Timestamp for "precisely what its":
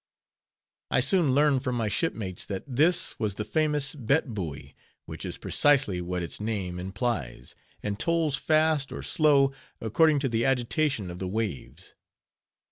5.37-6.41